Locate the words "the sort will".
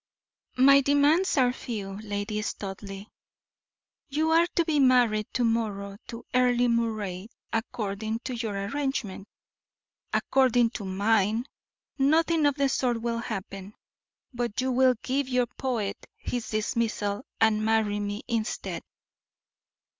12.55-13.19